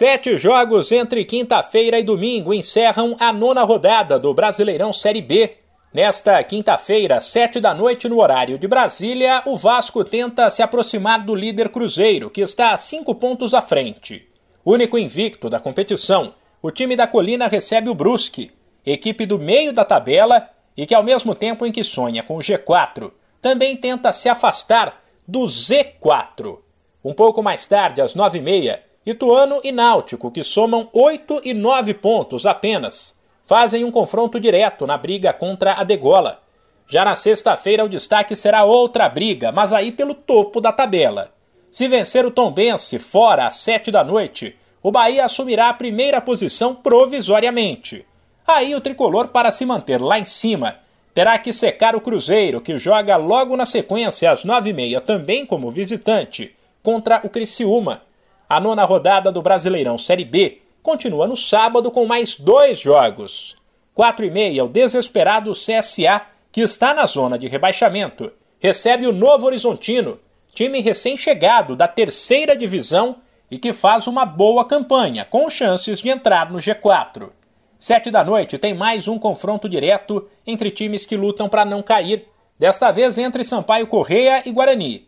Sete 0.00 0.38
jogos 0.38 0.92
entre 0.92 1.24
quinta-feira 1.24 1.98
e 1.98 2.04
domingo 2.04 2.54
encerram 2.54 3.16
a 3.18 3.32
nona 3.32 3.64
rodada 3.64 4.16
do 4.16 4.32
Brasileirão 4.32 4.92
Série 4.92 5.20
B. 5.20 5.56
Nesta 5.92 6.40
quinta-feira, 6.44 7.20
sete 7.20 7.58
da 7.58 7.74
noite 7.74 8.08
no 8.08 8.20
horário 8.20 8.56
de 8.60 8.68
Brasília, 8.68 9.42
o 9.44 9.56
Vasco 9.56 10.04
tenta 10.04 10.50
se 10.50 10.62
aproximar 10.62 11.24
do 11.24 11.34
líder 11.34 11.70
Cruzeiro, 11.70 12.30
que 12.30 12.40
está 12.40 12.70
a 12.70 12.76
cinco 12.76 13.12
pontos 13.12 13.54
à 13.54 13.60
frente. 13.60 14.28
Único 14.64 14.96
invicto 14.96 15.50
da 15.50 15.58
competição, 15.58 16.32
o 16.62 16.70
time 16.70 16.94
da 16.94 17.08
Colina 17.08 17.48
recebe 17.48 17.90
o 17.90 17.94
Brusque, 17.96 18.52
equipe 18.86 19.26
do 19.26 19.36
meio 19.36 19.72
da 19.72 19.84
tabela 19.84 20.48
e 20.76 20.86
que, 20.86 20.94
ao 20.94 21.02
mesmo 21.02 21.34
tempo 21.34 21.66
em 21.66 21.72
que 21.72 21.82
sonha 21.82 22.22
com 22.22 22.36
o 22.36 22.40
G4, 22.40 23.10
também 23.42 23.76
tenta 23.76 24.12
se 24.12 24.28
afastar 24.28 25.02
do 25.26 25.40
Z4. 25.40 26.60
Um 27.04 27.12
pouco 27.12 27.42
mais 27.42 27.66
tarde, 27.66 28.00
às 28.00 28.14
nove 28.14 28.38
e 28.38 28.42
meia, 28.42 28.86
Ituano 29.10 29.58
e 29.64 29.72
Náutico, 29.72 30.30
que 30.30 30.44
somam 30.44 30.86
8 30.92 31.40
e 31.42 31.54
9 31.54 31.94
pontos 31.94 32.44
apenas, 32.44 33.18
fazem 33.42 33.82
um 33.82 33.90
confronto 33.90 34.38
direto 34.38 34.86
na 34.86 34.98
briga 34.98 35.32
contra 35.32 35.72
a 35.72 35.82
Degola. 35.82 36.42
Já 36.86 37.06
na 37.06 37.16
sexta-feira 37.16 37.82
o 37.82 37.88
destaque 37.88 38.36
será 38.36 38.64
outra 38.64 39.08
briga, 39.08 39.50
mas 39.50 39.72
aí 39.72 39.92
pelo 39.92 40.12
topo 40.12 40.60
da 40.60 40.72
tabela. 40.72 41.32
Se 41.70 41.88
vencer 41.88 42.26
o 42.26 42.30
Tombense 42.30 42.98
fora 42.98 43.46
às 43.46 43.54
7 43.54 43.90
da 43.90 44.04
noite, 44.04 44.54
o 44.82 44.92
Bahia 44.92 45.24
assumirá 45.24 45.70
a 45.70 45.74
primeira 45.74 46.20
posição 46.20 46.74
provisoriamente. 46.74 48.04
Aí 48.46 48.74
o 48.74 48.80
tricolor, 48.80 49.28
para 49.28 49.50
se 49.50 49.64
manter 49.64 50.02
lá 50.02 50.18
em 50.18 50.26
cima, 50.26 50.80
terá 51.14 51.38
que 51.38 51.50
secar 51.50 51.96
o 51.96 52.00
Cruzeiro, 52.02 52.60
que 52.60 52.76
joga 52.76 53.16
logo 53.16 53.56
na 53.56 53.64
sequência 53.64 54.30
às 54.30 54.44
9h30 54.44 55.00
também 55.00 55.46
como 55.46 55.70
visitante, 55.70 56.54
contra 56.82 57.22
o 57.24 57.30
Criciúma 57.30 58.06
a 58.48 58.58
nona 58.58 58.84
rodada 58.84 59.30
do 59.30 59.42
Brasileirão 59.42 59.98
Série 59.98 60.24
B 60.24 60.62
continua 60.82 61.26
no 61.26 61.36
sábado 61.36 61.90
com 61.90 62.06
mais 62.06 62.36
dois 62.36 62.80
jogos. 62.80 63.56
4 63.94 64.24
e 64.24 64.30
meia, 64.30 64.64
o 64.64 64.68
desesperado 64.68 65.52
CSA, 65.52 66.22
que 66.50 66.62
está 66.62 66.94
na 66.94 67.04
zona 67.04 67.38
de 67.38 67.46
rebaixamento, 67.46 68.32
recebe 68.58 69.06
o 69.06 69.12
Novo 69.12 69.46
Horizontino, 69.46 70.18
time 70.54 70.80
recém-chegado 70.80 71.76
da 71.76 71.86
terceira 71.86 72.56
divisão 72.56 73.16
e 73.50 73.58
que 73.58 73.72
faz 73.72 74.06
uma 74.06 74.24
boa 74.24 74.64
campanha, 74.64 75.24
com 75.24 75.50
chances 75.50 76.00
de 76.00 76.08
entrar 76.08 76.50
no 76.50 76.58
G4. 76.58 77.30
Sete 77.78 78.10
da 78.10 78.24
noite 78.24 78.56
tem 78.56 78.72
mais 78.72 79.08
um 79.08 79.18
confronto 79.18 79.68
direto 79.68 80.26
entre 80.46 80.70
times 80.70 81.04
que 81.04 81.16
lutam 81.16 81.48
para 81.48 81.64
não 81.64 81.82
cair, 81.82 82.26
desta 82.58 82.90
vez 82.90 83.18
entre 83.18 83.44
Sampaio 83.44 83.86
Correia 83.86 84.42
e 84.46 84.52
Guarani. 84.52 85.07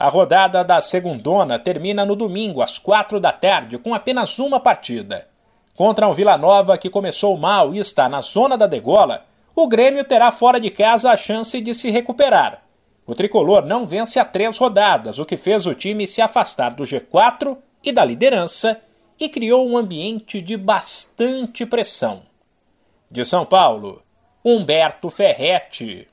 A 0.00 0.08
rodada 0.08 0.64
da 0.64 0.80
segundona 0.80 1.58
termina 1.58 2.06
no 2.06 2.16
domingo, 2.16 2.62
às 2.62 2.78
quatro 2.78 3.20
da 3.20 3.32
tarde, 3.32 3.76
com 3.76 3.92
apenas 3.92 4.38
uma 4.38 4.58
partida. 4.58 5.28
Contra 5.76 6.08
o 6.08 6.14
Vila 6.14 6.38
Nova, 6.38 6.78
que 6.78 6.88
começou 6.88 7.36
mal 7.36 7.74
e 7.74 7.78
está 7.78 8.08
na 8.08 8.22
zona 8.22 8.56
da 8.56 8.66
degola, 8.66 9.26
o 9.54 9.68
Grêmio 9.68 10.02
terá 10.02 10.30
fora 10.30 10.58
de 10.58 10.70
casa 10.70 11.10
a 11.12 11.18
chance 11.18 11.60
de 11.60 11.74
se 11.74 11.90
recuperar. 11.90 12.62
O 13.06 13.14
tricolor 13.14 13.66
não 13.66 13.84
vence 13.84 14.18
há 14.18 14.24
três 14.24 14.56
rodadas, 14.56 15.18
o 15.18 15.26
que 15.26 15.36
fez 15.36 15.66
o 15.66 15.74
time 15.74 16.06
se 16.06 16.22
afastar 16.22 16.70
do 16.70 16.84
G4 16.84 17.58
e 17.84 17.92
da 17.92 18.02
liderança 18.02 18.80
e 19.18 19.28
criou 19.28 19.68
um 19.68 19.76
ambiente 19.76 20.40
de 20.40 20.56
bastante 20.56 21.66
pressão. 21.66 22.22
De 23.10 23.22
São 23.22 23.44
Paulo, 23.44 24.02
Humberto 24.42 25.10
Ferretti. 25.10 26.08